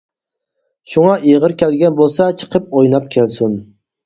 [0.93, 3.61] شۇڭا ئېغىر كەلگەن بولسا چىقىپ ئويناپ كەلسۇن.